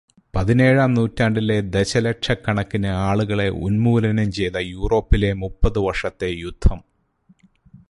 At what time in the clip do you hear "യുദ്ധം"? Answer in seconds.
6.37-6.79